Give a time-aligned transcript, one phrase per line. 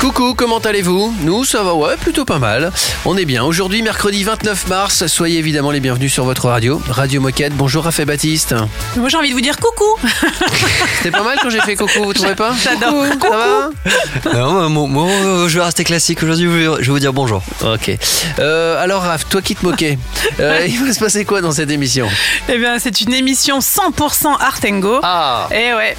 [0.00, 2.72] Coucou, comment allez-vous Nous, ça va, ouais, plutôt pas mal.
[3.04, 3.44] On est bien.
[3.44, 7.52] Aujourd'hui, mercredi 29 mars, soyez évidemment les bienvenus sur votre radio, Radio Moquette.
[7.54, 8.54] Bonjour Raphaël Baptiste.
[8.96, 9.84] Moi j'ai envie de vous dire coucou.
[10.96, 13.04] C'était pas mal quand j'ai fait coucou, vous trouvez pas J'adore.
[13.20, 16.22] Ça va Non, moi, moi, moi, je vais rester classique.
[16.22, 17.42] Aujourd'hui, je vais- vous dire bonjour.
[17.62, 17.90] Ok.
[18.38, 19.98] Euh, alors Raph, toi qui te moquais,
[20.40, 22.08] euh, il va se passer quoi dans cette émission?
[22.48, 25.00] Eh bien c'est une émission 100% art and go.
[25.02, 25.94] Ah, Et ouais.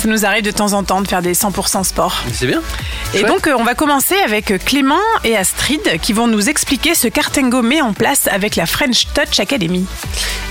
[0.00, 2.22] Ça nous arrive de temps en temps de faire des 100% sport.
[2.32, 2.60] c'est bien.
[3.14, 3.28] Et Chouette.
[3.28, 7.08] donc, euh, on va commencer avec euh, Clément et Astrid qui vont nous expliquer ce
[7.08, 9.86] qu'Artengo met en place avec la French Touch Academy.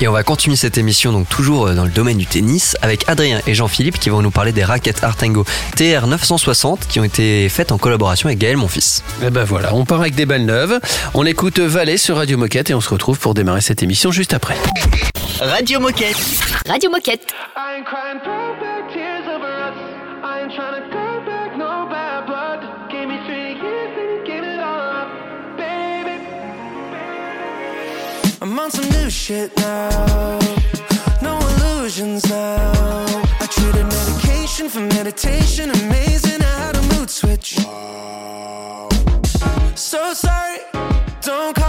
[0.02, 3.08] Et on va continuer cette émission, donc toujours euh, dans le domaine du tennis, avec
[3.08, 7.48] Adrien et Jean-Philippe qui vont nous parler des raquettes Artengo TR 960 qui ont été
[7.50, 9.04] faites en collaboration avec Gaël, mon fils.
[9.24, 10.80] Eh ben voilà, on part avec des balles neuves.
[11.14, 14.34] On écoute Valais sur Radio Moquette et on se retrouve pour démarrer cette émission juste
[14.34, 14.56] après.
[15.40, 16.18] Radio Moquette.
[16.68, 17.34] Radio Moquette.
[28.66, 30.40] On some new shit now.
[31.22, 33.06] No illusions now.
[33.40, 35.70] I traded medication for meditation.
[35.70, 37.60] Amazing how to mood switch.
[39.76, 40.58] So sorry,
[41.22, 41.65] don't call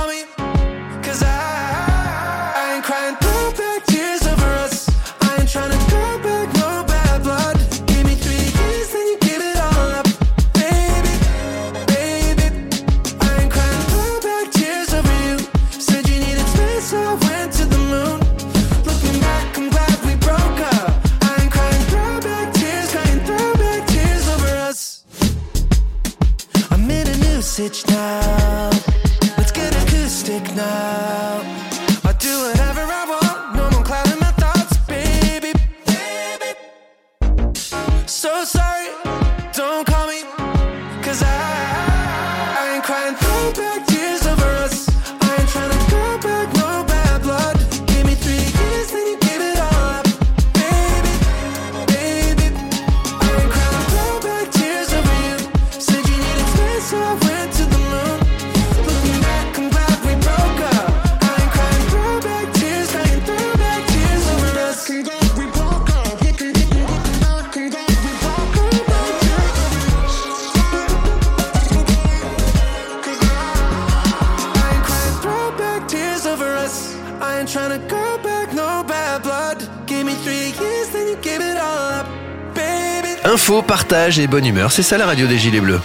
[84.06, 85.80] partage et bonne humeur, c'est ça la radio des Gilets Bleus.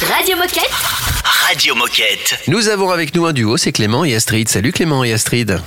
[0.00, 0.70] Radio Moquette.
[1.48, 2.38] Radio Moquette.
[2.46, 4.48] Nous avons avec nous un duo, c'est Clément et Astrid.
[4.48, 5.58] Salut Clément et Astrid.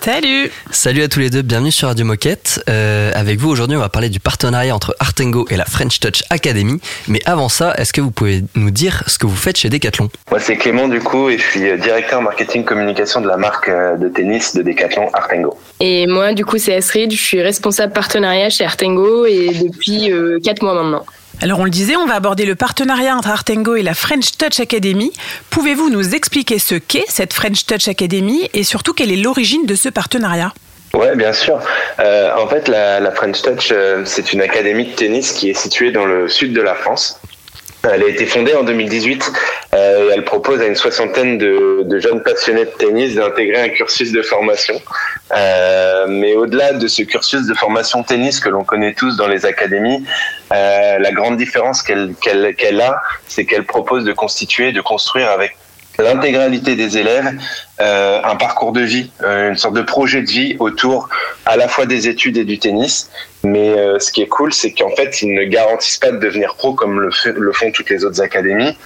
[0.00, 2.62] Salut Salut à tous les deux, bienvenue sur Radio Moquette.
[2.68, 6.22] Euh, avec vous aujourd'hui, on va parler du partenariat entre Artengo et la French Touch
[6.30, 6.80] Academy.
[7.08, 10.08] Mais avant ça, est-ce que vous pouvez nous dire ce que vous faites chez Decathlon
[10.30, 13.68] Moi, c'est Clément du coup, et je suis euh, directeur marketing communication de la marque
[13.68, 15.58] euh, de tennis de Decathlon Artengo.
[15.80, 17.10] Et moi, du coup, c'est Astrid.
[17.10, 20.12] Je suis responsable partenariat chez Artengo et depuis
[20.42, 21.04] 4 mois maintenant.
[21.40, 24.58] Alors on le disait, on va aborder le partenariat entre Artengo et la French Touch
[24.58, 25.12] Academy.
[25.50, 29.76] Pouvez-vous nous expliquer ce qu'est cette French Touch Academy et surtout quelle est l'origine de
[29.76, 30.52] ce partenariat?
[30.94, 31.60] Ouais, bien sûr.
[32.00, 35.54] Euh, en fait, la, la French Touch, euh, c'est une académie de tennis qui est
[35.54, 37.20] située dans le sud de la France.
[37.84, 39.30] Elle a été fondée en 2018
[39.74, 44.12] euh, elle propose à une soixantaine de, de jeunes passionnés de tennis d'intégrer un cursus
[44.12, 44.80] de formation.
[45.36, 49.44] Euh, mais au-delà de ce cursus de formation tennis que l'on connaît tous dans les
[49.44, 50.04] académies,
[50.52, 55.56] euh, la grande différence qu'elle qu'elle a, c'est qu'elle propose de constituer, de construire avec
[55.98, 57.32] l'intégralité des élèves
[57.80, 61.08] euh, un parcours de vie, euh, une sorte de projet de vie autour
[61.46, 63.10] à la fois des études et du tennis.
[63.44, 66.54] Mais euh, ce qui est cool, c'est qu'en fait, ils ne garantissent pas de devenir
[66.56, 68.76] pro comme le, fait- le font toutes les autres académies.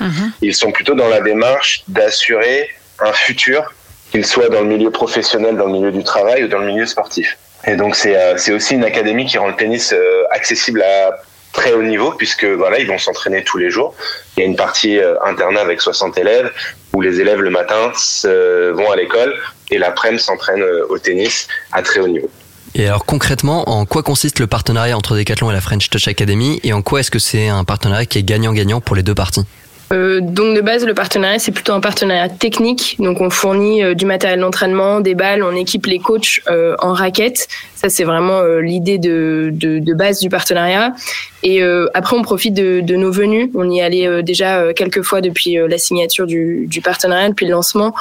[0.40, 2.68] Ils sont plutôt dans la démarche d'assurer
[3.00, 3.72] un futur,
[4.10, 6.86] qu'il soit dans le milieu professionnel, dans le milieu du travail ou dans le milieu
[6.86, 7.38] sportif.
[7.66, 9.94] Et donc c'est aussi une académie qui rend le tennis
[10.30, 11.12] accessible à
[11.52, 13.94] très haut niveau puisque voilà ils vont s'entraîner tous les jours.
[14.36, 16.50] Il y a une partie euh, internat avec 60 élèves
[16.92, 17.92] où les élèves le matin
[18.24, 19.34] vont à l'école
[19.70, 22.30] et l'après-midi s'entraînent euh, au tennis à très haut niveau.
[22.74, 26.58] Et alors concrètement, en quoi consiste le partenariat entre Decathlon et la French Touch Academy
[26.62, 29.44] et en quoi est-ce que c'est un partenariat qui est gagnant-gagnant pour les deux parties?
[29.92, 32.96] Euh, donc de base, le partenariat, c'est plutôt un partenariat technique.
[32.98, 36.94] Donc on fournit euh, du matériel d'entraînement, des balles, on équipe les coachs euh, en
[36.94, 37.48] raquettes.
[37.82, 40.94] Ça, c'est vraiment euh, l'idée de, de, base du partenariat.
[41.42, 43.50] Et euh, après, on profite de, de nos venues.
[43.56, 47.50] On y allait euh, déjà quelques fois depuis la signature du, du partenariat, depuis le
[47.50, 47.92] lancement,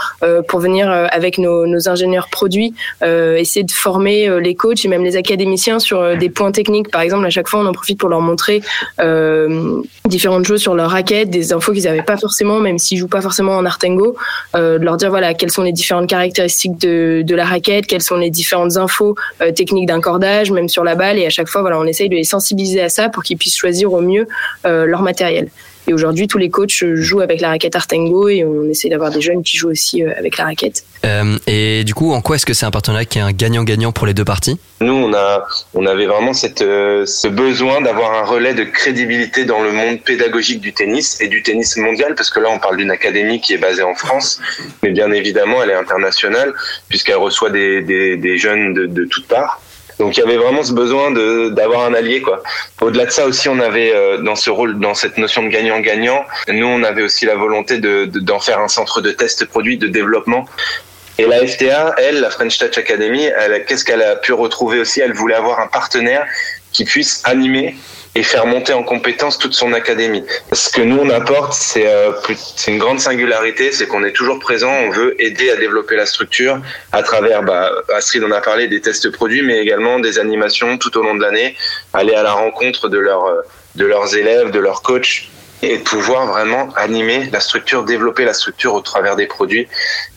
[0.47, 5.17] pour venir avec nos, nos ingénieurs produits, essayer de former les coachs et même les
[5.17, 6.91] académiciens sur des points techniques.
[6.91, 8.61] Par exemple, à chaque fois, on en profite pour leur montrer
[10.05, 13.21] différentes choses sur leur raquette, des infos qu'ils n'avaient pas forcément, même s'ils jouent pas
[13.21, 14.15] forcément en Artengo,
[14.53, 18.17] de leur dire voilà quelles sont les différentes caractéristiques de, de la raquette, quelles sont
[18.17, 19.51] les différentes infos euh,
[19.85, 21.17] d'un cordage, même sur la balle.
[21.17, 23.57] Et à chaque fois, voilà, on essaye de les sensibiliser à ça pour qu'ils puissent
[23.57, 24.27] choisir au mieux
[24.65, 25.49] euh, leur matériel.
[25.91, 29.19] Et aujourd'hui, tous les coachs jouent avec la raquette Artengo et on essaie d'avoir des
[29.19, 30.85] jeunes qui jouent aussi euh, avec la raquette.
[31.03, 33.91] Euh, et du coup, en quoi est-ce que c'est un partenariat qui est un gagnant-gagnant
[33.91, 34.57] pour les deux parties?
[34.79, 39.43] Nous, on a, on avait vraiment cette, euh, ce besoin d'avoir un relais de crédibilité
[39.43, 42.77] dans le monde pédagogique du tennis et du tennis mondial, parce que là, on parle
[42.77, 44.39] d'une académie qui est basée en France,
[44.83, 46.53] mais bien évidemment, elle est internationale
[46.87, 49.61] puisqu'elle reçoit des, des, des jeunes de, de toutes parts.
[50.01, 52.41] Donc, il y avait vraiment ce besoin de d'avoir un allié, quoi.
[52.81, 56.25] Au-delà de ça aussi, on avait euh, dans ce rôle, dans cette notion de gagnant-gagnant,
[56.47, 59.77] nous, on avait aussi la volonté de de- d'en faire un centre de test produit,
[59.77, 60.43] de développement.
[61.19, 63.29] Et la FTA, elle, la French Touch Academy,
[63.67, 65.01] qu'est-ce qu'elle a pu retrouver aussi?
[65.01, 66.25] Elle voulait avoir un partenaire
[66.71, 67.75] qui puisse animer
[68.15, 70.23] et faire monter en compétence toute son académie.
[70.51, 72.11] Ce que nous on apporte, c'est euh,
[72.67, 76.59] une grande singularité, c'est qu'on est toujours présent, on veut aider à développer la structure
[76.91, 80.97] à travers, bah, Astrid en a parlé, des tests produits, mais également des animations tout
[80.97, 81.55] au long de l'année,
[81.93, 83.41] aller à la rencontre de leurs euh,
[83.75, 85.29] de leurs élèves, de leurs coachs
[85.63, 89.67] et pouvoir vraiment animer la structure, développer la structure au travers des produits.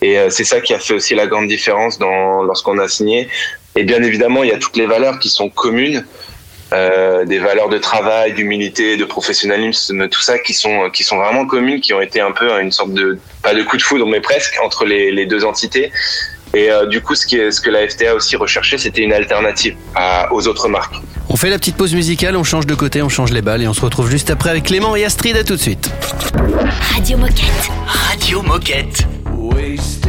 [0.00, 3.28] Et euh, c'est ça qui a fait aussi la grande différence lorsqu'on a signé.
[3.76, 6.06] Et bien évidemment, il y a toutes les valeurs qui sont communes,
[6.74, 11.46] euh, des valeurs de travail, d'humilité, de professionnalisme, tout ça qui sont qui sont vraiment
[11.46, 14.20] communes, qui ont été un peu une sorte de pas de coup de foudre, mais
[14.20, 15.92] presque entre les, les deux entités.
[16.54, 19.12] Et euh, du coup, ce, qui est, ce que la FTA aussi recherchait, c'était une
[19.12, 20.94] alternative à, aux autres marques.
[21.28, 23.68] On fait la petite pause musicale, on change de côté, on change les balles et
[23.68, 25.36] on se retrouve juste après avec Clément et Astrid.
[25.36, 25.90] À tout de suite.
[26.94, 27.70] Radio Moquette.
[27.86, 29.06] Radio Moquette.
[29.36, 30.03] Wasted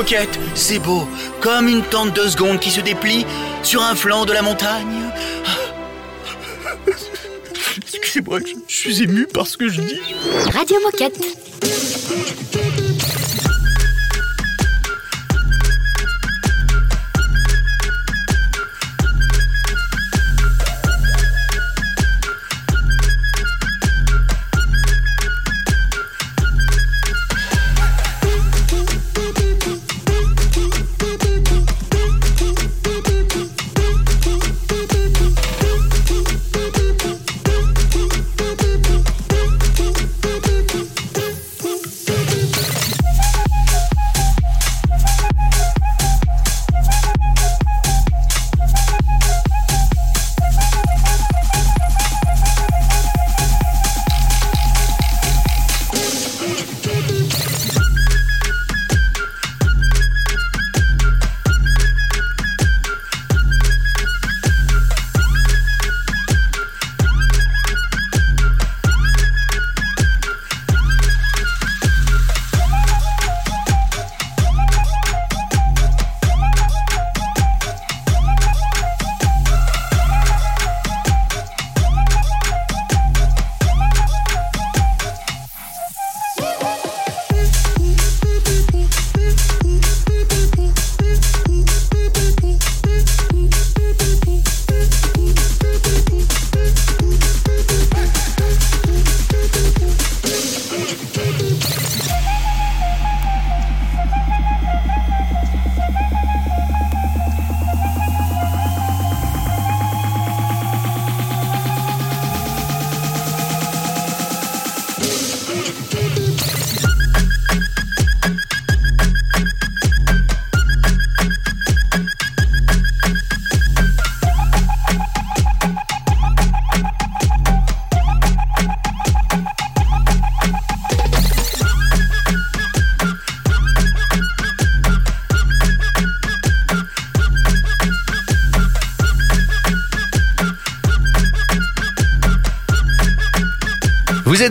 [0.00, 1.06] Radio Moquette, c'est beau,
[1.42, 3.26] comme une tente de secondes qui se déplie
[3.62, 5.10] sur un flanc de la montagne.
[7.94, 10.00] Excusez-moi, je, je suis ému par ce que je dis.
[10.54, 11.20] Radio Moquette.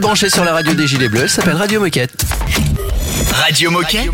[0.10, 2.25] Branchés sur la radio des Gilets Bleus, ça s'appelle Radio Moquette.
[3.32, 4.10] Radio Moquette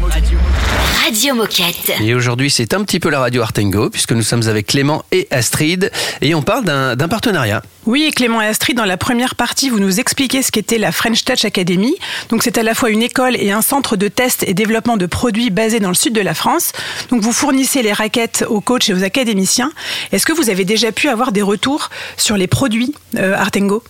[1.06, 1.94] Radio Moquette.
[2.02, 5.26] Et aujourd'hui, c'est un petit peu la radio Artengo, puisque nous sommes avec Clément et
[5.32, 5.90] Astrid,
[6.22, 7.62] et on parle d'un d'un partenariat.
[7.86, 10.92] Oui, et Clément et Astrid, dans la première partie, vous nous expliquez ce qu'était la
[10.92, 11.96] French Touch Academy.
[12.28, 15.06] Donc, c'est à la fois une école et un centre de test et développement de
[15.06, 16.74] produits basé dans le sud de la France.
[17.10, 19.72] Donc, vous fournissez les raquettes aux coachs et aux académiciens.
[20.12, 23.82] Est-ce que vous avez déjà pu avoir des retours sur les produits euh, Artengo?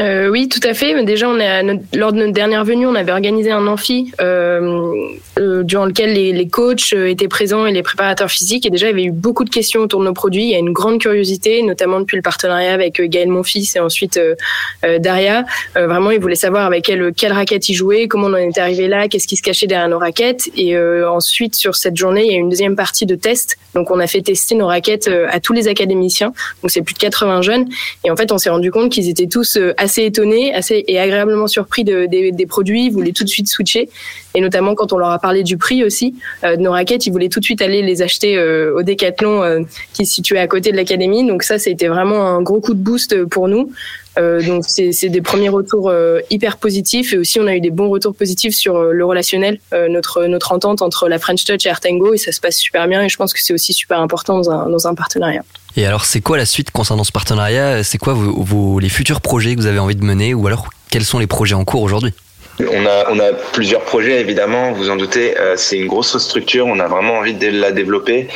[0.00, 0.94] Euh, oui, tout à fait.
[0.94, 1.62] Mais déjà, on a,
[1.94, 4.92] lors de notre dernière venue, on avait organisé un amphi euh,
[5.38, 8.66] euh, durant lequel les, les coachs euh, étaient présents et les préparateurs physiques.
[8.66, 10.44] Et déjà, il y avait eu beaucoup de questions autour de nos produits.
[10.44, 13.80] Il y a une grande curiosité, notamment depuis le partenariat avec euh, Gaël Monfils et
[13.80, 15.44] ensuite euh, Daria.
[15.74, 18.88] Vraiment, ils voulaient savoir avec quelle, quelle raquette ils jouaient, comment on en était arrivé
[18.88, 20.48] là, qu'est-ce qui se cachait derrière nos raquettes.
[20.56, 23.56] Et ensuite, sur cette journée, il y a une deuxième partie de test.
[23.74, 26.32] Donc, on a fait tester nos raquettes à tous les académiciens.
[26.62, 27.68] Donc, c'est plus de 80 jeunes.
[28.04, 31.46] Et en fait, on s'est rendu compte qu'ils étaient tous assez étonnés, assez et agréablement
[31.46, 32.86] surpris de, des, produits.
[32.86, 33.88] Ils voulaient tout de suite switcher.
[34.34, 37.12] Et notamment quand on leur a parlé du prix aussi euh, de nos raquettes, ils
[37.12, 39.60] voulaient tout de suite aller les acheter euh, au Décathlon euh,
[39.92, 41.24] qui se situait à côté de l'académie.
[41.26, 43.70] Donc ça, c'était vraiment un gros coup de boost pour nous.
[44.16, 45.92] Donc c'est des premiers retours
[46.30, 50.26] hyper positifs et aussi on a eu des bons retours positifs sur le relationnel, notre
[50.26, 53.08] notre entente entre la French Touch et Artango et ça se passe super bien et
[53.08, 55.42] je pense que c'est aussi super important dans un dans un partenariat.
[55.76, 57.82] Et alors, c'est quoi la suite concernant ce partenariat?
[57.82, 60.32] C'est quoi vos, les futurs projets que vous avez envie de mener?
[60.32, 62.12] Ou alors, quels sont les projets en cours aujourd'hui?
[62.60, 65.36] On a, on a plusieurs projets, évidemment, vous en doutez.
[65.36, 68.28] euh, c'est une grosse structure, on a vraiment envie de la développer.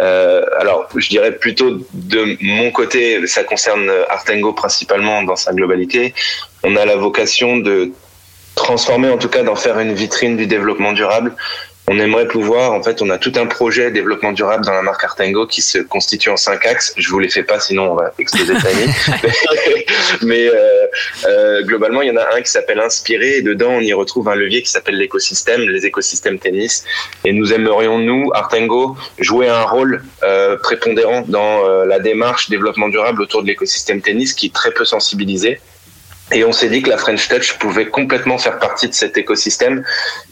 [0.00, 6.14] Euh, alors, je dirais plutôt de mon côté, ça concerne Artengo principalement dans sa globalité.
[6.64, 7.92] On a la vocation de
[8.56, 11.36] transformer, en tout cas, d'en faire une vitrine du développement durable.
[11.92, 15.02] On aimerait pouvoir, en fait, on a tout un projet développement durable dans la marque
[15.02, 16.94] Artengo qui se constitue en cinq axes.
[16.96, 18.94] Je vous les fais pas, sinon on va exploser timing.
[20.22, 20.86] Mais euh,
[21.26, 24.28] euh, globalement, il y en a un qui s'appelle Inspirer et dedans, on y retrouve
[24.28, 26.84] un levier qui s'appelle l'écosystème, les écosystèmes tennis.
[27.24, 32.88] Et nous aimerions, nous, Artengo, jouer un rôle euh, prépondérant dans euh, la démarche développement
[32.88, 35.58] durable autour de l'écosystème tennis qui est très peu sensibilisé.
[36.32, 39.84] Et on s'est dit que la French Touch pouvait complètement faire partie de cet écosystème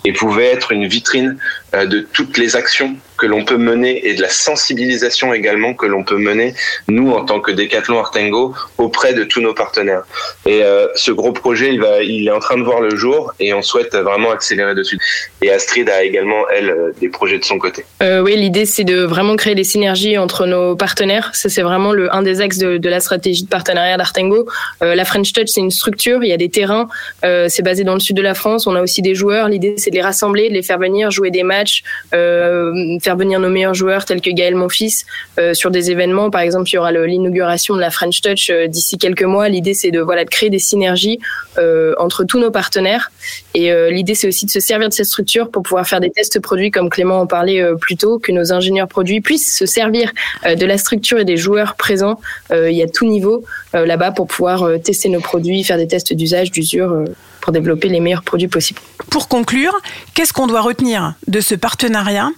[0.05, 1.39] et pouvait être une vitrine
[1.75, 5.87] euh, de toutes les actions que l'on peut mener et de la sensibilisation également que
[5.87, 6.55] l'on peut mener
[6.87, 10.05] nous en tant que Decathlon Artengo auprès de tous nos partenaires.
[10.47, 13.63] Et euh, ce gros projet, il est en train de voir le jour et on
[13.63, 14.99] souhaite vraiment accélérer dessus.
[15.43, 17.85] Et Astrid a également elle euh, des projets de son côté.
[18.03, 21.31] Euh, oui, l'idée c'est de vraiment créer des synergies entre nos partenaires.
[21.35, 24.47] Ça c'est vraiment le un des axes de, la stratégie de partenariat d'Artengo.
[24.81, 26.89] La French Touch c'est une structure, il y a des terrains,
[27.23, 28.67] c'est basé dans le sud de la France.
[28.67, 29.49] On a aussi des joueurs.
[29.49, 31.83] L'idée c'est de les rassembler, de les faire venir jouer des matchs,
[32.15, 35.07] euh, faire venir nos meilleurs joueurs tels que Gaël Monfils
[35.39, 36.29] euh, sur des événements.
[36.29, 39.49] Par exemple, il y aura l'inauguration de la French Touch euh, d'ici quelques mois.
[39.49, 41.19] L'idée c'est de voilà de créer des synergies
[41.57, 43.11] euh, entre tous nos partenaires.
[43.55, 46.39] Et l'idée, c'est aussi de se servir de cette structure pour pouvoir faire des tests
[46.39, 50.13] produits, comme Clément en parlait plus tôt, que nos ingénieurs produits puissent se servir
[50.45, 52.21] de la structure et des joueurs présents.
[52.53, 56.53] Il y a tout niveau là-bas pour pouvoir tester nos produits, faire des tests d'usage,
[56.53, 57.05] d'usure,
[57.41, 58.81] pour développer les meilleurs produits possibles.
[59.11, 59.75] Pour conclure,
[60.15, 62.31] qu'est-ce qu'on doit retenir de ce partenariat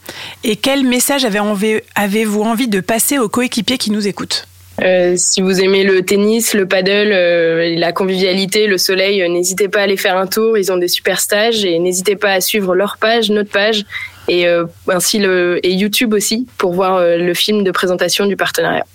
[0.45, 4.47] et quel message avez-vous envie de passer aux coéquipiers qui nous écoutent?
[4.83, 9.69] Euh, si vous aimez le tennis, le paddle, euh, la convivialité, le soleil, euh, n'hésitez
[9.69, 10.57] pas à aller faire un tour.
[10.57, 13.85] Ils ont des super stages et n'hésitez pas à suivre leur page, notre page
[14.31, 18.37] et euh, ainsi le et YouTube aussi pour voir euh, le film de présentation du
[18.37, 18.87] partenariat.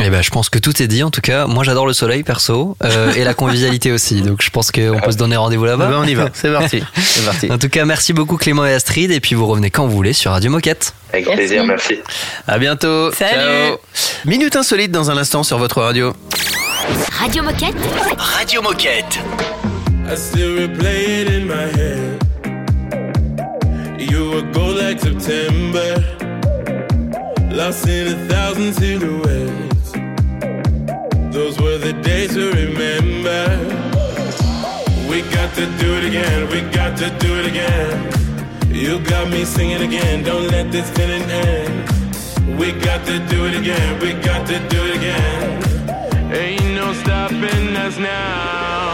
[0.00, 1.02] Eh ben, je pense que tout est dit.
[1.02, 4.22] En tout cas, moi, j'adore le soleil perso euh, et la convivialité aussi.
[4.22, 5.86] Donc, je pense qu'on peut se donner rendez-vous là-bas.
[5.88, 6.82] Ah ben, on y va, c'est parti.
[6.96, 7.50] C'est parti.
[7.52, 9.10] En tout cas, merci beaucoup Clément et Astrid.
[9.10, 10.94] Et puis, vous revenez quand vous voulez sur Radio Moquette.
[11.12, 11.38] Avec Merci.
[11.38, 11.98] plaisir, merci.
[12.48, 13.12] À bientôt.
[13.12, 13.32] Salut.
[13.34, 13.78] Ciao.
[14.24, 16.12] Minute insolite dans un instant sur votre radio.
[17.18, 17.76] Radio Moquette.
[18.18, 19.18] Radio Moquette.
[20.10, 22.18] I still replay it in my head.
[23.98, 25.94] You were gold like September,
[27.50, 29.73] lost in a thousand silhouettes.
[31.34, 33.58] Those were the days to remember.
[35.10, 38.72] We got to do it again, we got to do it again.
[38.72, 42.56] You got me singing again, don't let this feeling end.
[42.56, 46.32] We got to do it again, we got to do it again.
[46.32, 48.93] Ain't no stopping us now.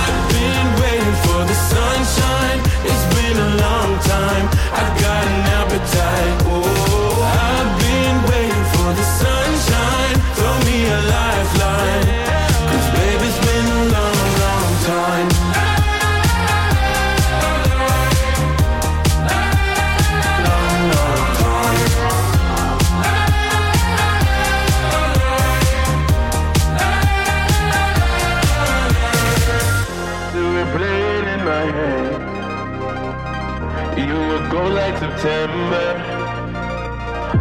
[1.73, 2.59] sunshine.
[2.89, 4.45] It's been a long time.
[4.81, 6.35] I got an appetite.
[6.51, 10.15] Oh, I've been waiting for the sunshine.
[10.35, 11.40] Throw me a lifeline.
[34.51, 35.87] Go like September,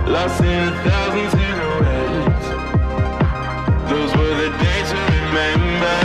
[0.07, 2.46] lost in a thousand silhouettes.
[3.90, 5.99] Those were the days to remember.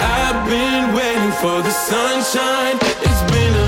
[0.00, 2.78] I've been waiting for the sunshine.
[2.80, 3.67] It's been a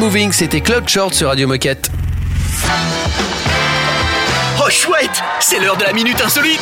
[0.00, 1.90] Moving, c'était Cloud Short sur Radio Moquette.
[4.58, 6.60] Oh chouette C'est l'heure de la minute insolite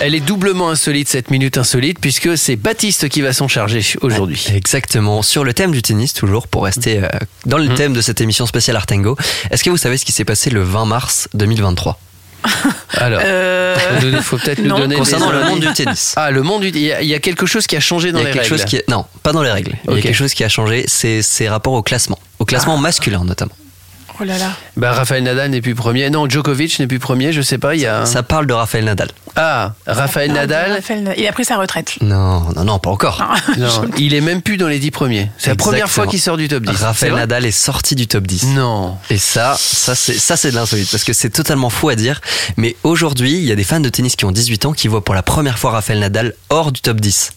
[0.00, 4.46] Elle est doublement insolite cette minute insolite puisque c'est Baptiste qui va s'en charger aujourd'hui.
[4.54, 5.22] Exactement.
[5.22, 7.08] Sur le thème du tennis, toujours, pour rester euh,
[7.44, 7.74] dans le Mhm.
[7.74, 9.16] thème de cette émission spéciale Artengo,
[9.50, 11.98] est-ce que vous savez ce qui s'est passé le 20 mars 2023
[12.96, 16.14] Alors, Euh, il faut peut-être nous donner des Concernant le monde du tennis.
[16.16, 18.12] Ah, le monde du il y, a, il y a quelque chose qui a changé
[18.12, 18.58] dans Il y a les quelque règles.
[18.58, 18.88] chose qui est...
[18.88, 19.72] Non, pas dans les règles.
[19.88, 22.18] Il y a quelque chose qui a changé, c'est ses rapports au classement.
[22.38, 23.52] Au classement masculin notamment.
[24.20, 24.50] Oh là là.
[24.76, 26.10] Bah, Rafael Nadal n'est plus premier.
[26.10, 27.32] Non, Djokovic n'est plus premier.
[27.32, 27.74] Je sais pas.
[27.74, 28.04] Il y a.
[28.06, 29.10] Ça parle de Raphaël Nadal.
[29.36, 30.72] Ah, Rafael Nadal.
[30.72, 31.94] Raphaël- Il a pris sa retraite.
[32.00, 33.22] Non, non, non, pas encore.
[33.56, 35.30] Non, il est même plus dans les dix premiers.
[35.38, 36.76] C'est la première fois qu'il sort du top 10.
[36.76, 38.46] C'est Raphaël vrai Nadal est sorti du top 10.
[38.48, 38.96] Non.
[39.10, 42.20] Et ça, ça c'est ça c'est de l'insolite parce que c'est totalement fou à dire.
[42.56, 45.04] Mais aujourd'hui, il y a des fans de tennis qui ont 18 ans qui voient
[45.04, 47.30] pour la première fois Rafael Nadal hors du top 10.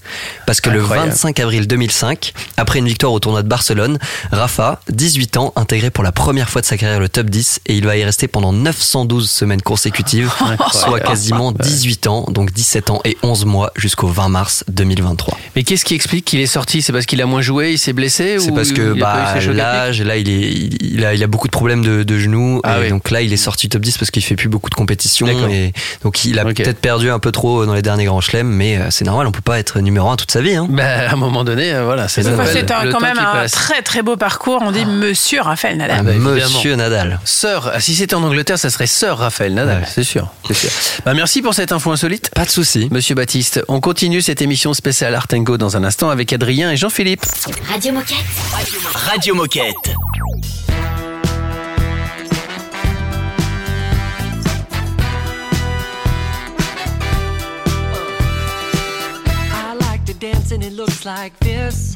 [0.47, 1.07] Parce que Incroyable.
[1.09, 3.99] le 25 avril 2005, après une victoire au tournoi de Barcelone,
[4.31, 7.75] Rafa, 18 ans, intégrait pour la première fois de sa carrière le top 10 et
[7.75, 10.31] il va y rester pendant 912 semaines consécutives,
[10.71, 15.37] soit quasiment 18 ans, donc 17 ans et 11 mois jusqu'au 20 mars 2023.
[15.57, 16.81] Mais qu'est-ce qui explique qu'il est sorti?
[16.81, 20.01] C'est parce qu'il a moins joué, il s'est blessé C'est ou parce que bah, l'âge,
[20.01, 22.61] là, il, est, il, il a, il a beaucoup de problèmes de, de genoux.
[22.63, 22.89] Ah et oui.
[22.89, 25.27] Donc là, il est sorti top 10 parce qu'il fait plus beaucoup de compétitions.
[25.27, 25.49] D'accord.
[25.49, 25.73] Et
[26.05, 28.87] donc il a peut-être perdu un peu trop dans les derniers grands chelems, mais euh,
[28.91, 30.55] c'est normal, on peut pas être numéro 1 toute sa vie.
[30.55, 30.67] Hein.
[30.69, 33.51] Bah, à un moment donné, euh, voilà, c'est c'est quand même un passe.
[33.51, 34.59] très très beau parcours.
[34.61, 35.97] On dit Monsieur Raphaël Nadal.
[35.99, 36.60] Ah bah, évidemment.
[36.61, 37.19] Monsieur Nadal.
[37.25, 39.87] Sœur, si c'était en Angleterre, ça serait sœur Raphaël Nadal, Ouais.
[39.91, 40.27] c'est sûr.
[41.03, 42.29] Bah, merci pour cette info insolite.
[42.35, 42.87] Pas de souci.
[42.91, 47.25] Monsieur Baptiste, on continue cette émission spéciale Artengo dans un instant avec Adrien et Jean-Philippe.
[47.67, 48.15] Radio Moquette.
[48.93, 49.73] Radio Moquette.
[60.19, 61.95] Dance and it looks like this.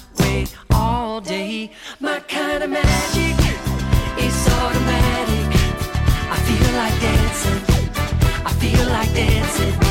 [0.31, 1.71] way, all day.
[1.99, 3.37] My kind of magic
[4.17, 5.47] is automatic.
[6.35, 7.61] I feel like dancing.
[8.45, 9.90] I feel like dancing.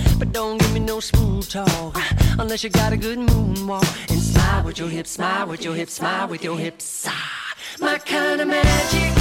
[0.21, 1.97] But don't give me no smooth talk
[2.37, 4.11] unless you got a good moonwalk.
[4.11, 7.07] And smile with your hips, smile with your hips, smile with your hips.
[7.09, 9.17] Ah, my kind of magic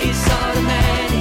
[0.00, 1.13] is automatic.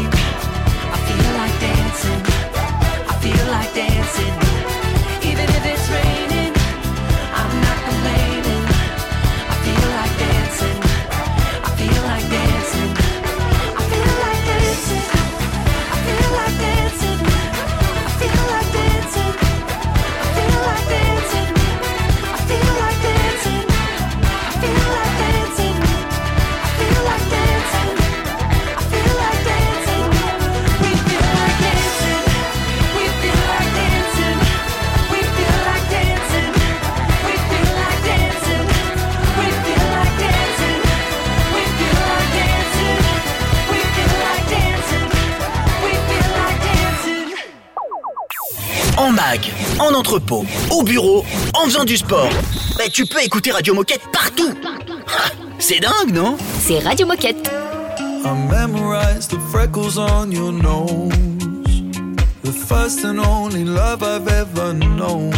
[49.80, 52.30] En entrepôt, au bureau, en faisant du sport.
[52.78, 54.54] Bah, tu peux écouter Radio Moquette partout.
[55.08, 56.38] Ah, C'est dingue, non?
[56.60, 57.52] C'est Radio Moquette.
[58.26, 61.12] I memorized the freckles on your nose.
[62.44, 65.32] The first and only love I've ever known.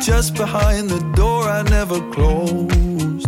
[0.00, 3.26] Just behind the door I never closed.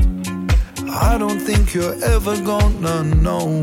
[0.88, 3.60] I don't think you're ever gonna know.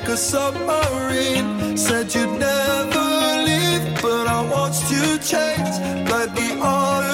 [0.00, 1.76] A submarine.
[1.76, 3.06] Said you'd never
[3.46, 7.11] leave, but I watched you change like the autumn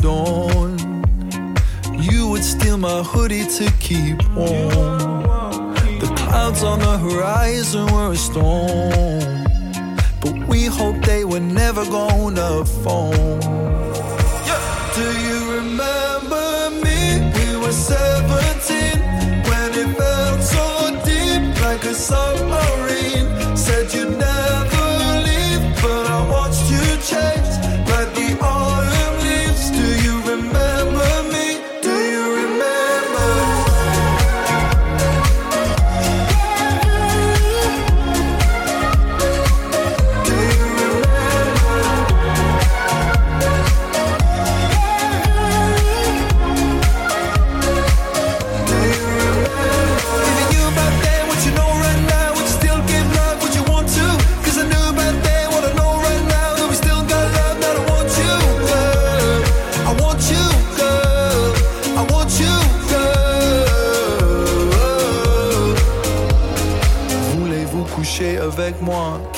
[0.00, 0.78] dawn.
[1.92, 5.22] You would steal my hoodie to keep warm.
[6.00, 9.44] The clouds on the horizon were a storm.
[10.20, 13.12] But we hoped they were never gonna fall.
[14.98, 17.00] Do you remember me?
[17.36, 18.98] We were 17
[19.48, 20.66] when it felt so
[21.04, 22.77] deep like a submarine.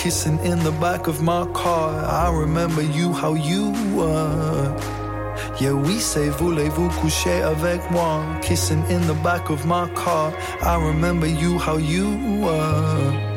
[0.03, 1.91] Kissing in the back of my car.
[1.91, 4.75] I remember you, how you were.
[5.61, 8.25] Yeah, we say voulez-vous coucher avec moi?
[8.41, 10.33] Kissing in the back of my car.
[10.63, 13.30] I remember you, how you were.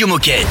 [0.00, 0.46] Radio Moquette.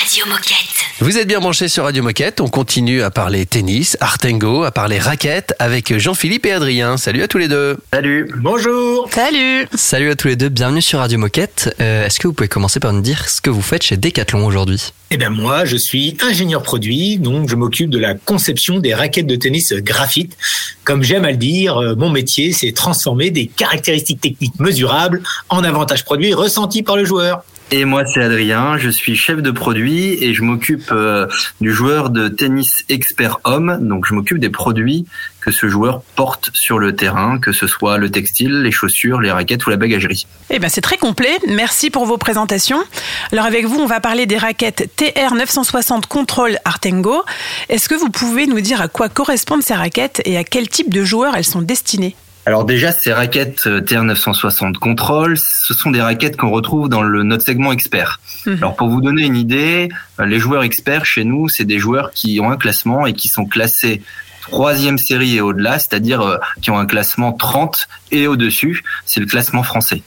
[0.00, 0.56] Radio Moquette.
[0.98, 2.40] Vous êtes bien branchés sur Radio Moquette.
[2.40, 6.96] On continue à parler tennis, artengo, à parler raquettes avec Jean-Philippe et Adrien.
[6.96, 7.76] Salut à tous les deux.
[7.92, 8.28] Salut.
[8.38, 9.08] Bonjour.
[9.12, 11.72] Salut Salut à tous les deux, bienvenue sur Radio Moquette.
[11.80, 14.44] Euh, Est-ce que vous pouvez commencer par nous dire ce que vous faites chez Decathlon
[14.44, 14.92] aujourd'hui?
[15.12, 19.28] Eh bien moi, je suis ingénieur produit, donc je m'occupe de la conception des raquettes
[19.28, 20.36] de tennis graphite.
[20.82, 25.62] Comme j'aime à le dire, euh, mon métier, c'est transformer des caractéristiques techniques mesurables en
[25.62, 27.44] avantages produits ressentis par le joueur.
[27.74, 31.26] Et moi, c'est Adrien, je suis chef de produit et je m'occupe euh,
[31.62, 33.78] du joueur de tennis expert homme.
[33.80, 35.06] Donc, je m'occupe des produits
[35.40, 39.32] que ce joueur porte sur le terrain, que ce soit le textile, les chaussures, les
[39.32, 40.26] raquettes ou la bagagerie.
[40.50, 41.38] Eh ben c'est très complet.
[41.48, 42.84] Merci pour vos présentations.
[43.32, 47.22] Alors avec vous, on va parler des raquettes TR 960 Control Artengo.
[47.70, 50.92] Est-ce que vous pouvez nous dire à quoi correspondent ces raquettes et à quel type
[50.92, 52.16] de joueurs elles sont destinées?
[52.44, 57.22] Alors déjà, ces raquettes euh, TR960 Control, ce sont des raquettes qu'on retrouve dans le,
[57.22, 58.20] notre segment expert.
[58.46, 58.56] Mhm.
[58.58, 62.10] Alors pour vous donner une idée, euh, les joueurs experts chez nous, c'est des joueurs
[62.10, 64.02] qui ont un classement et qui sont classés
[64.42, 68.82] troisième série et au-delà, c'est-à-dire euh, qui ont un classement 30 et au-dessus.
[69.06, 70.02] C'est le classement français.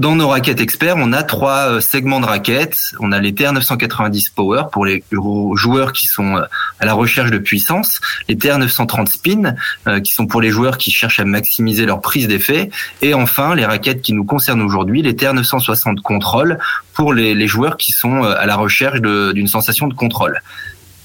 [0.00, 2.94] Dans nos raquettes experts, on a trois euh, segments de raquettes.
[3.00, 6.44] On a les TR990 Power pour les joueurs qui sont euh,
[6.78, 10.90] à la recherche de puissance, les TR930 Spin euh, qui sont pour les joueurs qui
[10.90, 12.70] cherchent à maximiser leur prise d'effet,
[13.02, 16.58] et enfin les raquettes qui nous concernent aujourd'hui, les TR960 Control
[16.94, 20.40] pour les, les joueurs qui sont à la recherche d'une sensation de contrôle.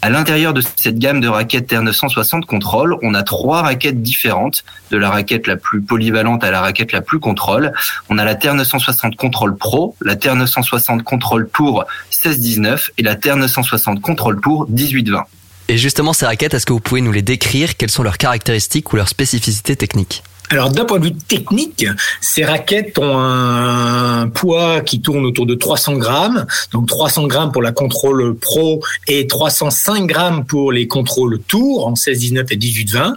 [0.01, 4.97] À l'intérieur de cette gamme de raquettes TR960 Control, on a trois raquettes différentes, de
[4.97, 7.73] la raquette la plus polyvalente à la raquette la plus contrôle.
[8.09, 14.39] On a la TR960 Control Pro, la TR960 Control Tour 16-19 et la TR960 Control
[14.41, 15.23] Tour 18-20.
[15.67, 17.75] Et justement, ces raquettes, est-ce que vous pouvez nous les décrire?
[17.75, 20.21] Quelles sont leurs caractéristiques ou leurs spécificités techniques?
[20.49, 21.85] Alors d'un point de vue technique,
[22.21, 27.61] ces raquettes ont un poids qui tourne autour de 300 grammes, donc 300 grammes pour
[27.61, 32.91] la contrôle pro et 305 grammes pour les contrôles tour en 16, 19 et 18,
[32.91, 33.13] 20.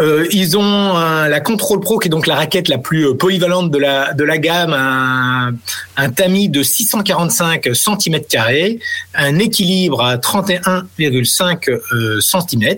[0.00, 3.70] Euh, ils ont la Control Pro qui est donc la raquette la plus euh, polyvalente
[3.70, 5.54] de la de la gamme, un,
[5.96, 8.20] un tamis de 645 cm
[9.14, 12.76] un équilibre à 31,5 euh, cm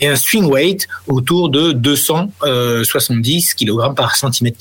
[0.00, 4.52] et un swing weight autour de 270 kg par cm.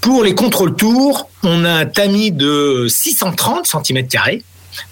[0.00, 4.06] Pour les contrôles tours, on a un tamis de 630 cm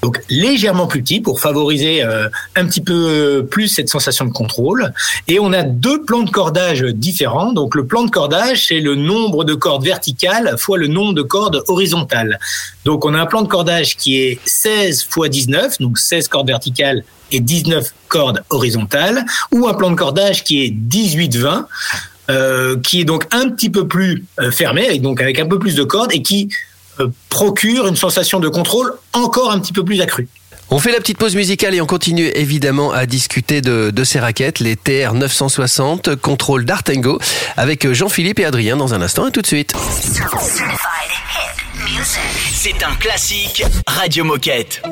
[0.03, 4.93] donc légèrement plus petit pour favoriser euh, un petit peu plus cette sensation de contrôle.
[5.29, 7.53] Et on a deux plans de cordage différents.
[7.53, 11.23] Donc le plan de cordage, c'est le nombre de cordes verticales fois le nombre de
[11.23, 12.39] cordes horizontales.
[12.85, 16.49] Donc on a un plan de cordage qui est 16 fois 19, donc 16 cordes
[16.49, 21.65] verticales et 19 cordes horizontales, ou un plan de cordage qui est 18-20.
[22.29, 25.77] euh, qui est donc un petit peu plus euh, fermé, donc avec un peu plus
[25.77, 26.57] de cordes et qui euh,
[27.29, 30.29] procure une sensation de contrôle encore un petit peu plus accrue.
[30.69, 34.19] On fait la petite pause musicale et on continue évidemment à discuter de, de ces
[34.19, 37.21] raquettes, les TR 960, contrôle d'Artengo,
[37.57, 39.29] avec Jean-Philippe et Adrien dans un instant.
[39.29, 39.75] Et tout de suite.
[42.53, 44.83] C'est un classique Radio Moquette.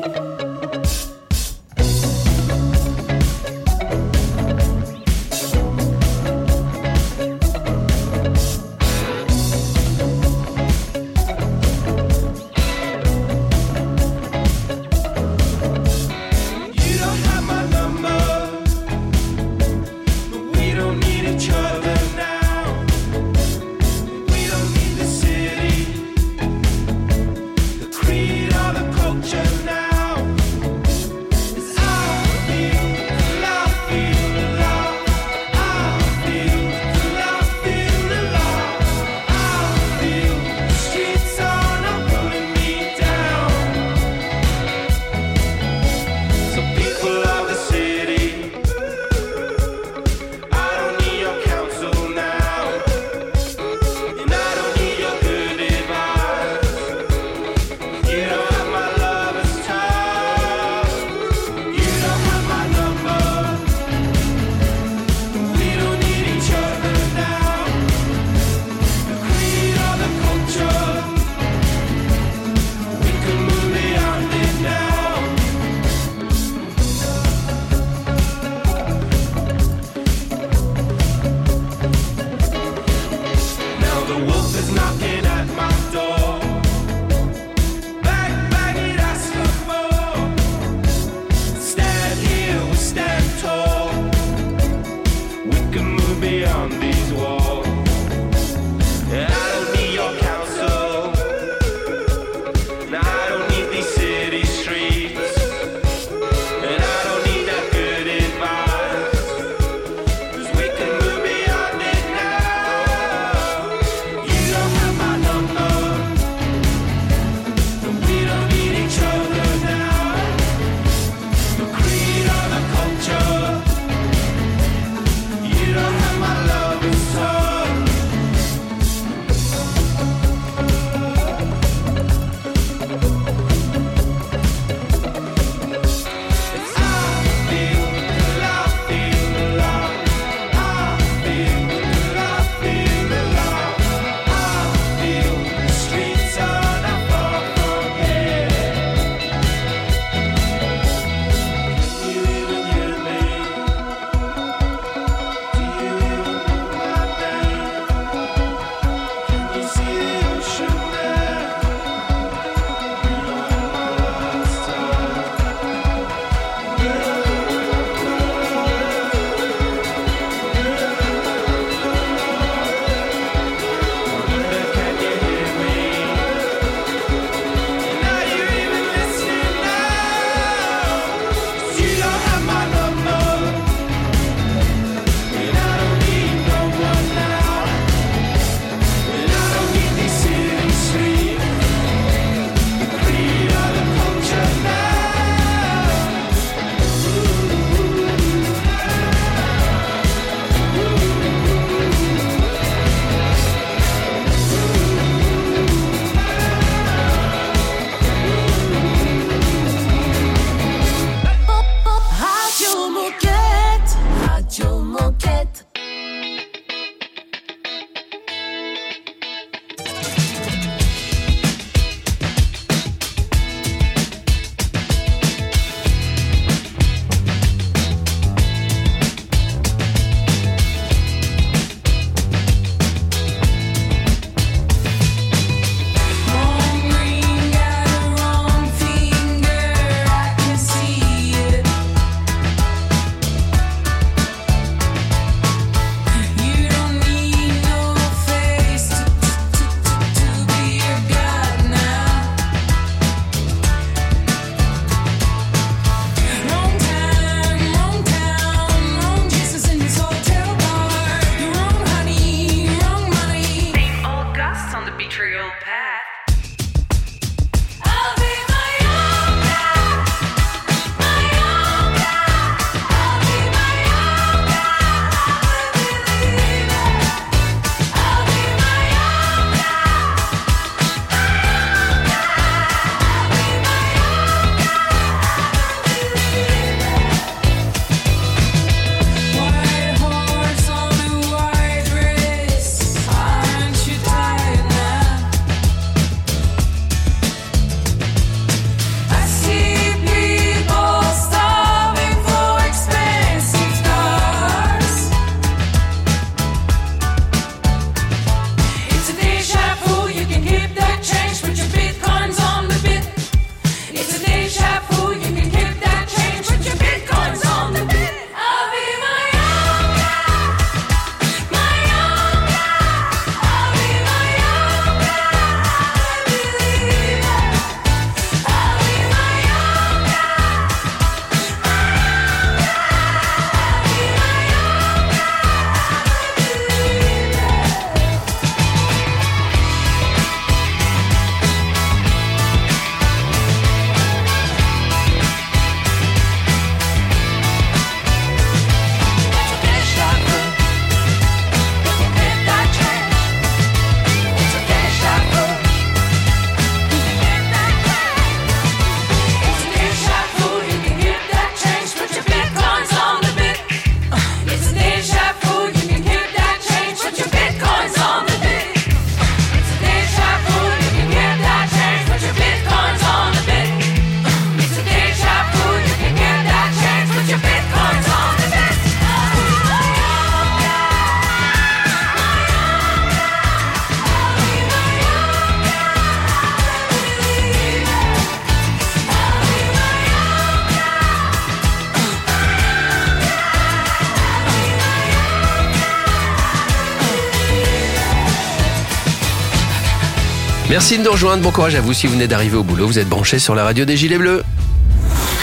[400.75, 401.41] Merci de nous rejoindre.
[401.41, 402.85] Bon courage à vous si vous venez d'arriver au boulot.
[402.85, 404.43] Vous êtes branchés sur la radio des Gilets Bleus.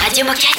[0.04, 0.58] Radio Moquette.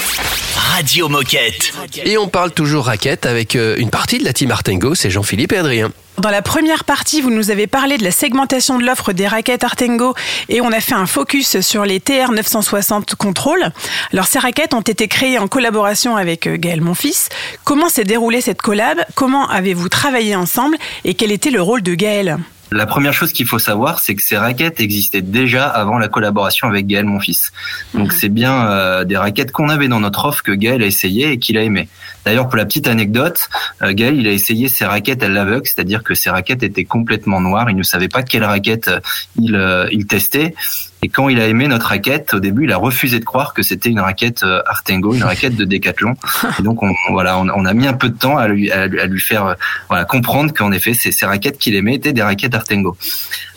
[0.55, 1.73] Radio Moquette.
[2.03, 4.95] Et on parle toujours raquette avec euh, une partie de la team Artengo.
[4.95, 5.91] C'est Jean-Philippe et Adrien.
[6.17, 9.63] Dans la première partie, vous nous avez parlé de la segmentation de l'offre des raquettes
[9.63, 10.15] Artengo
[10.49, 13.71] et on a fait un focus sur les TR 960 Control.
[14.11, 17.29] Alors ces raquettes ont été créées en collaboration avec euh, Gaël Monfils.
[17.63, 19.05] Comment s'est déroulée cette collab?
[19.13, 20.77] Comment avez-vous travaillé ensemble?
[21.05, 22.39] Et quel était le rôle de Gaël?
[22.73, 26.67] La première chose qu'il faut savoir, c'est que ces raquettes existaient déjà avant la collaboration
[26.67, 27.51] avec Gaël, mon fils.
[27.93, 31.33] Donc c'est bien euh, des raquettes qu'on avait dans notre offre que Gaël a essayé
[31.33, 31.87] et qu'il a aimé.
[32.25, 33.49] D'ailleurs, pour la petite anecdote,
[33.81, 37.41] euh, Gaël, il a essayé ses raquettes à l'aveugle, c'est-à-dire que ses raquettes étaient complètement
[37.41, 37.69] noires.
[37.69, 38.99] Il ne savait pas quelle raquette euh,
[39.39, 40.55] il, euh, il testait.
[41.01, 43.61] Et quand il a aimé notre raquette, au début, il a refusé de croire que
[43.61, 46.15] c'était une raquette euh, Artengo, une raquette de Decathlon.
[46.59, 48.87] Et donc, on, voilà, on, on a mis un peu de temps à lui, à,
[48.87, 49.55] lui- à lui faire
[49.89, 52.95] voilà, comprendre qu'en effet, ces, ces raquettes qu'il aimait étaient des raquettes Artengo.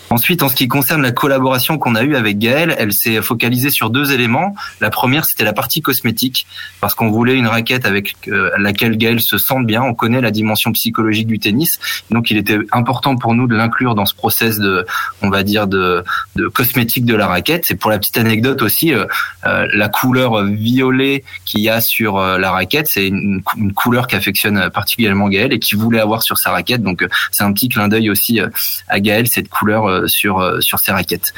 [0.09, 3.71] Ensuite, en ce qui concerne la collaboration qu'on a eue avec Gaël, elle s'est focalisée
[3.71, 4.55] sur deux éléments.
[4.81, 6.47] La première, c'était la partie cosmétique,
[6.81, 9.83] parce qu'on voulait une raquette avec euh, laquelle Gaël se sente bien.
[9.83, 11.81] On connaît la dimension psychologique du tennis,
[12.11, 14.87] donc il était important pour nous de l'inclure dans ce process de,
[15.23, 16.05] on va dire, de,
[16.37, 17.65] de cosmétique de la raquette.
[17.65, 19.07] C'est pour la petite anecdote aussi, euh,
[19.45, 24.71] euh, la couleur violet qu'il y a sur la raquette, c'est une, une couleur qu'affectionne
[24.71, 26.83] particulièrement Gaël et qu'il voulait avoir sur sa raquette.
[26.83, 28.41] Donc c'est un petit clin d'œil aussi
[28.89, 31.33] à Gaël cette couleur sur euh, sur ses raquettes.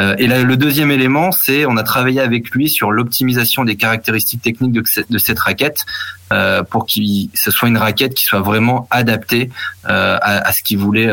[0.00, 3.76] Euh, et là, le deuxième élément, c'est on a travaillé avec lui sur l'optimisation des
[3.76, 5.84] caractéristiques techniques de, de cette raquette
[6.32, 6.92] euh, pour que
[7.34, 9.50] ce soit une raquette qui soit vraiment adaptée
[9.84, 11.10] à, à ce qu'il voulait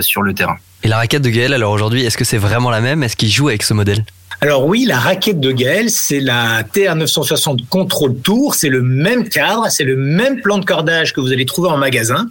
[0.00, 0.58] sur le terrain.
[0.82, 3.02] Et la raquette de Gaël, alors aujourd'hui, est-ce que c'est vraiment la même?
[3.02, 4.04] Est-ce qu'il joue avec ce modèle?
[4.42, 9.66] Alors oui, la raquette de Gaël, c'est la TR960 Control Tour, c'est le même cadre,
[9.70, 12.28] c'est le même plan de cordage que vous allez trouver en magasin.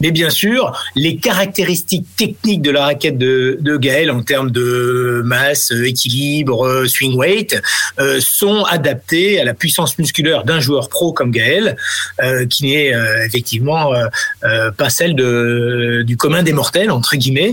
[0.00, 5.70] Mais bien sûr, les caractéristiques techniques de la raquette de, Gaël en termes de masse,
[5.70, 7.60] équilibre, swing weight,
[8.00, 11.76] euh, sont adaptées à la puissance musculaire d'un joueur pro comme Gaël,
[12.22, 13.92] euh, qui n'est euh, effectivement
[14.76, 17.52] pas celle du commun des mortels, entre guillemets.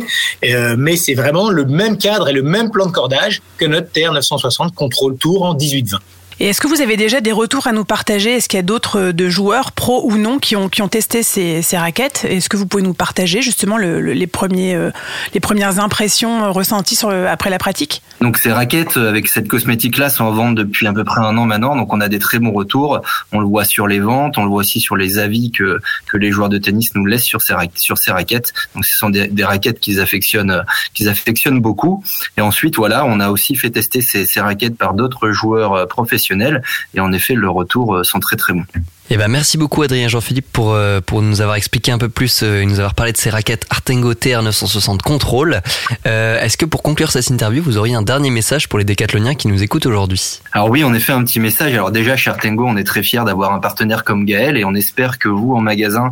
[0.77, 4.73] Mais c'est vraiment le même cadre et le même plan de cordage que notre TR960
[4.73, 5.99] Control Tour en 18-20.
[6.43, 8.31] Et est-ce que vous avez déjà des retours à nous partager?
[8.31, 10.87] Est-ce qu'il y a d'autres euh, de joueurs, pros ou non, qui ont, qui ont
[10.87, 12.25] testé ces, ces raquettes?
[12.27, 14.89] Est-ce que vous pouvez nous partager justement le- le- les, premiers, euh,
[15.35, 16.97] les premières impressions euh, ressenties
[17.29, 18.01] après la pratique?
[18.21, 21.37] Donc ces raquettes avec cette cosmétique là sont en vente depuis à peu près un
[21.37, 23.01] an maintenant, donc on a des très bons retours.
[23.31, 26.17] On le voit sur les ventes, on le voit aussi sur les avis que que
[26.17, 28.51] les joueurs de tennis nous laissent sur ces raquettes.
[28.73, 30.63] Donc ce sont des, raquettes qu'ils affectionnent
[30.95, 32.03] qu'ils affectionnent beaucoup.
[32.35, 35.85] Et ensuite voilà, on a aussi fait tester ces, raquettes par d'autres joueurs euh,
[36.31, 36.61] professionnels
[36.93, 38.65] et en effet leurs retours euh, sont très très bons.
[39.13, 42.43] Eh ben merci beaucoup Adrien Jean-Philippe pour euh, pour nous avoir expliqué un peu plus
[42.43, 45.61] euh, et nous avoir parlé de ces raquettes Artengo TR960 Control.
[46.07, 49.35] Euh, Est-ce que pour conclure cette interview, vous auriez un dernier message pour les décathloniens
[49.35, 50.39] qui nous écoutent aujourd'hui?
[50.53, 51.73] Alors oui, en effet, un petit message.
[51.73, 54.73] Alors déjà, chez Artengo, on est très fiers d'avoir un partenaire comme Gaël et on
[54.75, 56.11] espère que vous, en magasin,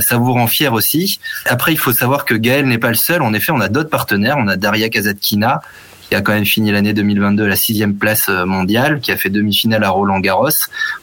[0.00, 1.18] ça vous rend fier aussi.
[1.46, 3.22] Après, il faut savoir que Gaël n'est pas le seul.
[3.22, 4.36] En effet, on a d'autres partenaires.
[4.38, 5.62] On a Daria Kazatkina,
[6.08, 9.16] qui a quand même fini l'année 2022 à la sixième place euh, mondiale, qui a
[9.16, 10.50] fait demi-finale à Roland Garros.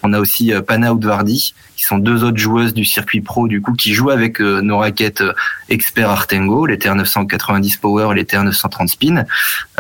[0.02, 3.62] On a aussi euh, Pana Udvardi, qui sont deux autres joueuses du circuit pro, du
[3.62, 5.34] coup, qui jouent avec euh, nos raquettes euh,
[5.68, 9.26] Expert Artengo, les TR990 Power les TR930 Spin.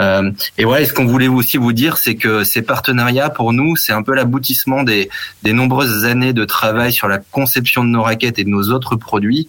[0.02, 3.54] Euh, et voilà, et ce qu'on voulait aussi vous dire, c'est que ces partenariats, pour
[3.54, 5.10] nous, c'est un peu l'aboutissement des,
[5.44, 8.98] des nombreuses années de travail sur la conception de nos raquettes et de nos autres
[8.98, 9.48] produits.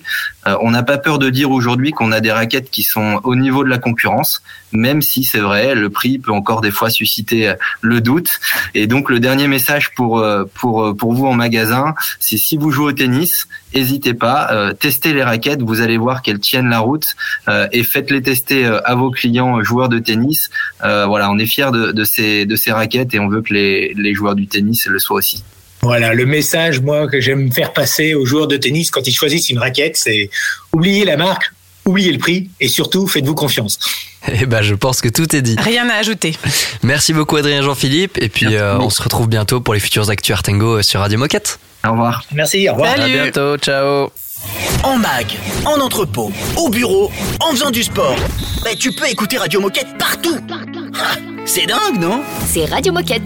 [0.60, 3.64] On n'a pas peur de dire aujourd'hui qu'on a des raquettes qui sont au niveau
[3.64, 4.42] de la concurrence,
[4.72, 8.40] même si c'est vrai, le prix peut encore des fois susciter le doute.
[8.74, 12.86] Et donc le dernier message pour pour pour vous en magasin, c'est si vous jouez
[12.86, 17.16] au tennis, n'hésitez pas, euh, testez les raquettes, vous allez voir qu'elles tiennent la route
[17.48, 20.50] euh, et faites-les tester euh, à vos clients joueurs de tennis.
[20.80, 23.94] Voilà, on est fiers de, de ces de ces raquettes et on veut que les
[23.94, 25.42] les joueurs du tennis le soient aussi.
[25.82, 29.50] Voilà, le message, moi, que j'aime faire passer aux joueurs de tennis quand ils choisissent
[29.50, 30.30] une raquette, c'est
[30.72, 31.52] oubliez la marque,
[31.84, 33.78] oubliez le prix et surtout, faites-vous confiance.
[34.32, 35.56] Eh ben je pense que tout est dit.
[35.58, 36.36] Rien à ajouter.
[36.82, 40.34] Merci beaucoup Adrien Jean-Philippe et puis euh, on se retrouve bientôt pour les futurs actus
[40.34, 41.58] Artengo euh, sur Radio Moquette.
[41.86, 42.24] Au revoir.
[42.32, 42.98] Merci, au revoir.
[42.98, 44.10] À bientôt, ciao.
[44.82, 45.26] En mag,
[45.64, 47.10] en entrepôt, au bureau,
[47.40, 48.16] en faisant du sport.
[48.78, 50.38] Tu peux écouter Radio Moquette partout.
[50.94, 52.22] Ah, C'est dingue, non?
[52.46, 53.22] C'est Radio Moquette.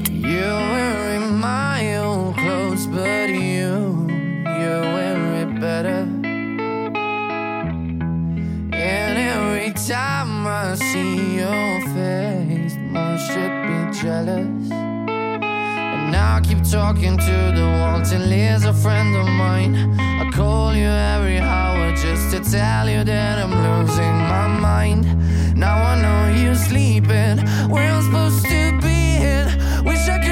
[9.86, 14.70] Time I see your face, more should be jealous.
[14.70, 19.94] And now I keep talking to the wall till here's a friend of mine.
[20.00, 25.04] I call you every hour just to tell you that I'm losing my mind.
[25.56, 27.38] Now I know you're sleeping.
[27.70, 28.98] Where I'm supposed to be.
[29.84, 30.27] Wish I could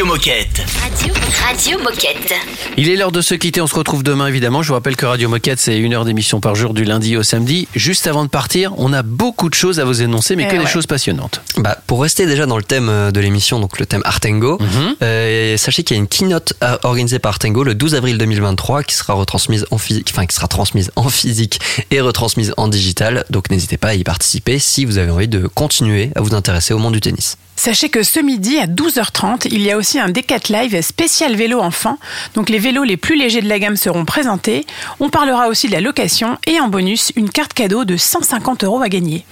[0.00, 0.62] Radio Moquette.
[0.80, 1.14] Radio,
[1.46, 2.32] Radio Moquette.
[2.78, 4.62] Il est l'heure de se quitter, on se retrouve demain évidemment.
[4.62, 7.22] Je vous rappelle que Radio Moquette, c'est une heure d'émission par jour du lundi au
[7.22, 7.68] samedi.
[7.74, 10.58] Juste avant de partir, on a beaucoup de choses à vous énoncer, mais Eh que
[10.58, 11.42] des choses passionnantes.
[11.58, 14.94] Bah, pour rester déjà dans le thème euh, de l'émission, donc le thème Artengo, Mhm.
[15.02, 18.84] euh, sachez qu'il y a une keynote euh, organisée par Artengo le 12 avril 2023
[18.84, 23.26] qui sera retransmise en physique, enfin qui sera transmise en physique et retransmise en digital.
[23.28, 26.72] Donc n'hésitez pas à y participer si vous avez envie de continuer à vous intéresser
[26.72, 27.36] au monde du tennis.
[27.62, 31.60] Sachez que ce midi à 12h30, il y a aussi un Decat Live spécial vélo
[31.60, 31.98] enfant.
[32.32, 34.64] Donc les vélos les plus légers de la gamme seront présentés.
[34.98, 38.80] On parlera aussi de la location et en bonus, une carte cadeau de 150 euros
[38.80, 39.26] à gagner.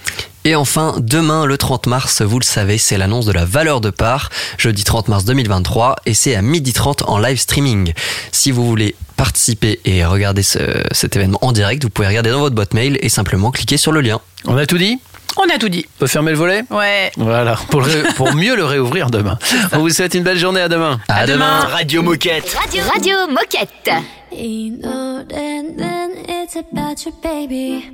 [0.45, 3.89] Et enfin, demain, le 30 mars, vous le savez, c'est l'annonce de la valeur de
[3.89, 7.93] part, jeudi 30 mars 2023, et c'est à 12h30 en live streaming.
[8.31, 12.41] Si vous voulez participer et regarder ce- cet événement en direct, vous pouvez regarder dans
[12.41, 14.21] votre boîte mail et simplement cliquer sur le lien.
[14.45, 14.99] On a tout dit?
[15.37, 15.85] On a tout dit.
[15.95, 17.11] On peut fermer le volet Ouais.
[17.17, 19.37] Voilà, pour, le pour mieux le réouvrir demain.
[19.73, 20.99] On vous souhaite une belle journée, à demain.
[21.07, 21.61] À, demain.
[21.61, 22.53] Radio Moquette.
[22.53, 23.89] Radio, Radio Moquette.
[24.31, 27.85] You know that then it's about you, baby.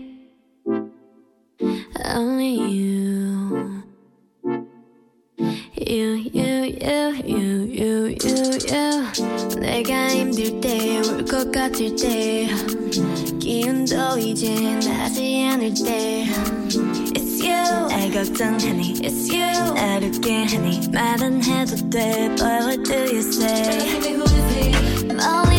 [2.03, 3.84] Only you.
[5.38, 9.60] You, you, you, you, you, you, you.
[9.60, 12.48] 내가 힘들 때, 울 것 같을 때.
[13.40, 16.26] 기운도 이제 나지 않을 때.
[17.14, 17.88] It's you.
[17.88, 18.94] 날 걱정하니.
[19.00, 19.74] It's you.
[19.74, 20.80] 날 웃게 하니.
[20.92, 24.10] 말은 해도 돼, but what do you say?
[25.10, 25.53] 멀리든 언제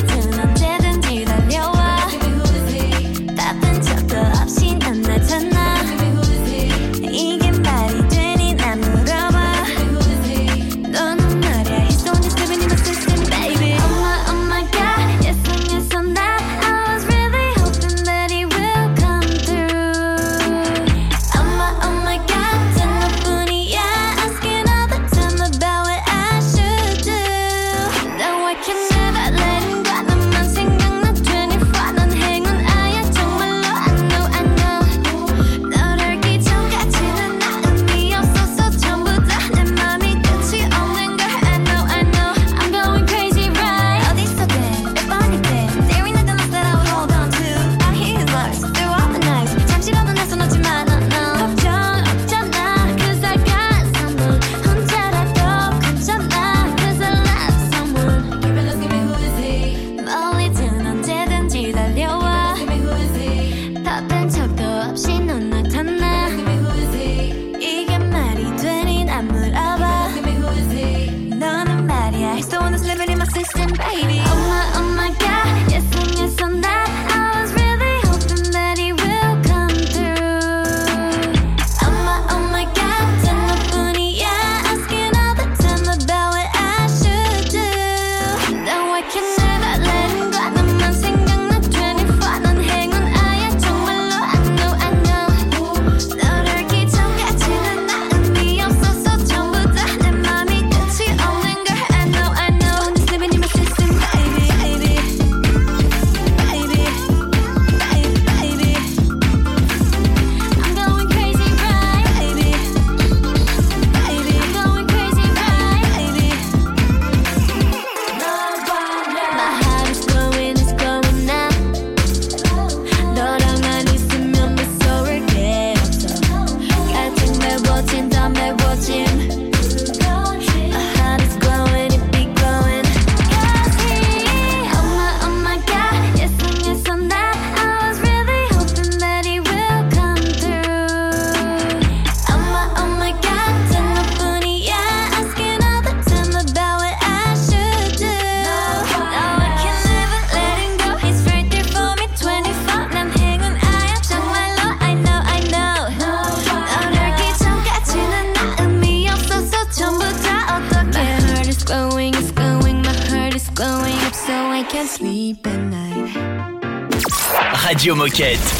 [168.19, 168.56] Radio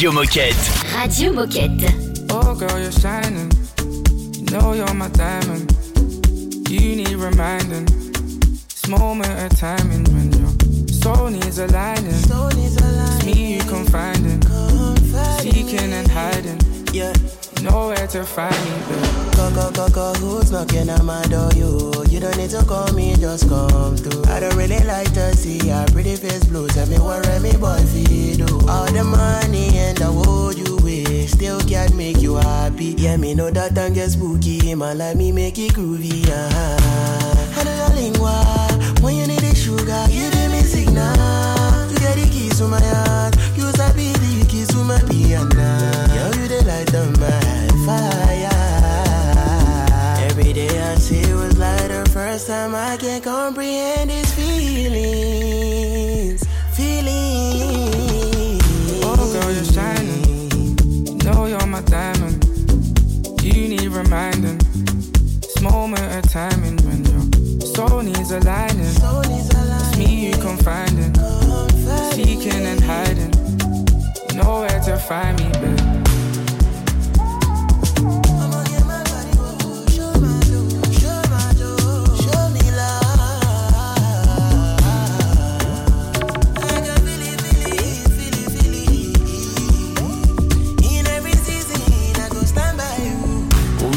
[0.00, 0.94] Radio Moquette.
[0.96, 2.26] Radio Moquette.
[2.30, 3.52] Oh, girl, you're shining.
[4.34, 5.70] You know you're my diamond.
[6.70, 7.84] You need reminding.
[7.84, 12.14] This moment of timing when your soul needs aligning.
[12.14, 14.40] It's me you confiding.
[15.42, 16.60] Seeking and hiding.
[16.94, 17.12] Yeah.
[18.10, 19.34] To find me, babe.
[19.54, 21.48] Go, go, go, who's knocking at my door?
[21.54, 24.24] You, you don't need to call me, just come through.
[24.24, 26.66] I don't really like to see your pretty face blue.
[26.66, 28.68] Tell me what me boy feel do.
[28.68, 32.96] All the money and the world you wish still can't make you happy.
[32.98, 34.74] Yeah, me know that time get spooky.
[34.74, 36.28] Man, like me make it groovy.
[36.28, 37.60] Uh-huh.
[37.60, 39.02] I know your lingua.
[39.02, 41.90] When you need the sugar, you give me signal.
[41.92, 43.36] You get the keys to my heart.
[43.56, 45.99] You sabi the keys to my piano.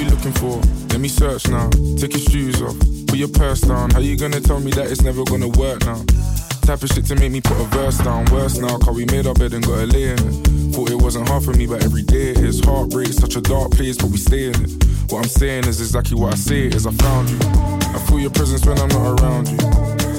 [0.09, 0.61] Looking for?
[0.89, 1.69] Let me search now.
[1.97, 2.77] Take your shoes off.
[3.07, 3.91] Put your purse down.
[3.91, 6.22] How you gonna tell me that it's never gonna work now?
[6.63, 8.23] Type of shit to make me put a verse down.
[8.31, 10.73] Worse now, cause we made our bed and got a lay in it.
[10.73, 12.61] Thought it wasn't hard for me, but every day it is.
[12.61, 14.83] Heartbreak, such a dark place, but we stay in it.
[15.11, 17.37] What I'm saying is exactly what I say is I found you.
[17.43, 19.57] I feel your presence when I'm not around you.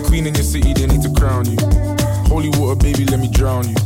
[0.04, 1.56] Queen in your city, they need to crown you.
[2.28, 3.76] Holy water, baby, let me drown you.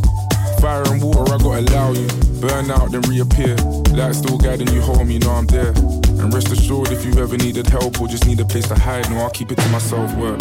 [0.61, 2.09] Fire and water, I gotta allow you.
[2.41, 3.55] Burn out, then reappear.
[3.95, 5.71] Light still guiding you home, you know I'm there.
[6.19, 9.09] And rest assured, if you ever needed help or just need a place to hide,
[9.11, 10.13] no, I'll keep it to myself.
[10.17, 10.41] Work.